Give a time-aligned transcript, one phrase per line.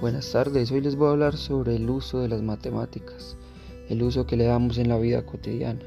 [0.00, 3.36] Buenas tardes, hoy les voy a hablar sobre el uso de las matemáticas,
[3.90, 5.82] el uso que le damos en la vida cotidiana.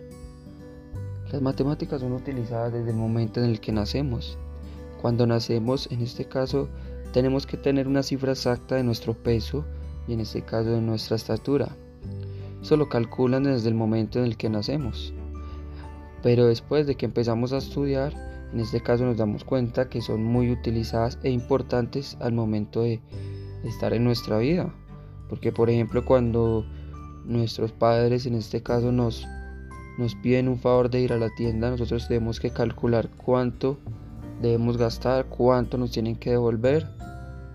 [1.31, 4.37] Las matemáticas son utilizadas desde el momento en el que nacemos.
[5.01, 6.69] Cuando nacemos, en este caso,
[7.11, 9.65] tenemos que tener una cifra exacta de nuestro peso
[10.07, 11.75] y en este caso de nuestra estatura.
[12.61, 15.11] Eso lo calculan desde el momento en el que nacemos.
[16.21, 18.13] Pero después de que empezamos a estudiar,
[18.53, 23.01] en este caso nos damos cuenta que son muy utilizadas e importantes al momento de
[23.63, 24.73] estar en nuestra vida.
[25.29, 26.65] Porque por ejemplo cuando
[27.25, 29.25] nuestros padres en este caso nos,
[29.97, 33.77] nos piden un favor de ir a la tienda, nosotros tenemos que calcular cuánto
[34.41, 36.87] debemos gastar, cuánto nos tienen que devolver.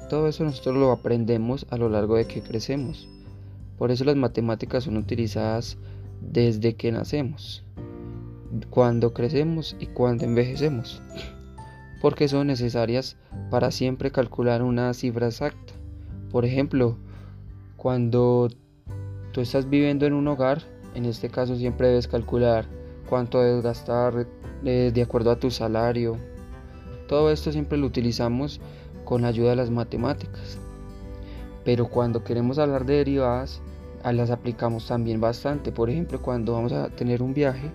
[0.09, 3.09] Todo eso nosotros lo aprendemos a lo largo de que crecemos.
[3.77, 5.79] Por eso las matemáticas son utilizadas
[6.21, 7.65] desde que nacemos,
[8.71, 11.01] cuando crecemos y cuando envejecemos,
[12.01, 13.17] porque son necesarias
[13.51, 15.75] para siempre calcular una cifra exacta.
[16.31, 16.97] Por ejemplo,
[17.77, 18.49] cuando
[19.33, 20.63] tú estás viviendo en un hogar,
[20.95, 22.67] en este caso siempre debes calcular
[23.09, 24.27] cuánto debes gastar
[24.65, 26.19] eh, de acuerdo a tu salario.
[27.07, 28.61] Todo esto siempre lo utilizamos
[29.05, 30.59] con la ayuda de las matemáticas.
[31.65, 33.63] Pero cuando queremos hablar de derivadas,
[34.05, 35.73] las aplicamos también bastante.
[35.73, 37.71] Por ejemplo, cuando vamos a tener un viaje,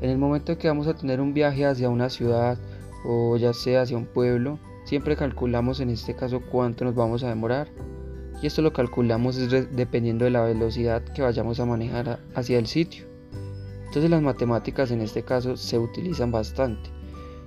[0.00, 2.58] en el momento que vamos a tener un viaje hacia una ciudad
[3.06, 7.28] o ya sea hacia un pueblo, Siempre calculamos en este caso cuánto nos vamos a
[7.28, 7.68] demorar
[8.42, 9.36] y esto lo calculamos
[9.72, 13.06] dependiendo de la velocidad que vayamos a manejar hacia el sitio.
[13.86, 16.90] Entonces las matemáticas en este caso se utilizan bastante.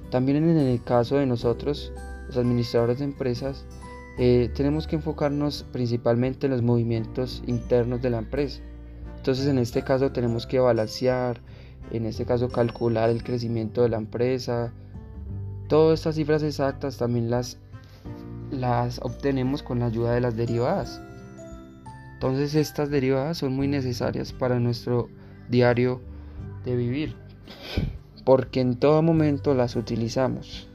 [0.10, 1.92] También en el caso de nosotros,
[2.28, 3.66] los administradores de empresas,
[4.18, 8.62] eh, tenemos que enfocarnos principalmente en los movimientos internos de la empresa.
[9.18, 11.42] Entonces en este caso tenemos que balancear,
[11.92, 14.74] en este caso calcular el crecimiento de la empresa,
[15.68, 17.58] Todas estas cifras exactas también las,
[18.52, 21.02] las obtenemos con la ayuda de las derivadas.
[22.14, 25.10] Entonces estas derivadas son muy necesarias para nuestro
[25.50, 26.02] diario
[26.66, 27.16] de vivir,
[28.26, 30.68] porque en todo momento las utilizamos.